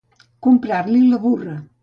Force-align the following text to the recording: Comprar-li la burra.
Comprar-li 0.47 1.03
la 1.11 1.21
burra. 1.27 1.57